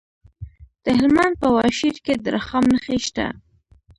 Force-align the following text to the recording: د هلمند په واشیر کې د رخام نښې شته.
د 0.83 0.85
هلمند 0.97 1.33
په 1.41 1.47
واشیر 1.57 1.95
کې 2.05 2.13
د 2.23 2.25
رخام 2.35 2.65
نښې 2.73 2.97
شته. 3.07 3.27